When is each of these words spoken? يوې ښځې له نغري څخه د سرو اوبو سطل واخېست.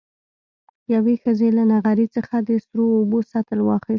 يوې 0.93 1.15
ښځې 1.23 1.49
له 1.57 1.63
نغري 1.71 2.07
څخه 2.15 2.35
د 2.47 2.49
سرو 2.65 2.85
اوبو 2.97 3.19
سطل 3.31 3.59
واخېست. 3.63 3.89